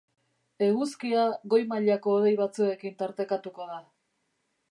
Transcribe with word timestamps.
Eguzkia 0.67 1.25
goi-mailako 1.55 2.15
hodei 2.15 2.33
batzuekin 2.41 2.97
tartekatuko 3.03 3.71
da. 3.75 3.79